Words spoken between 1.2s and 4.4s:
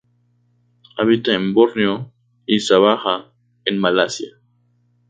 en Borneo, y Sabah en Malasia.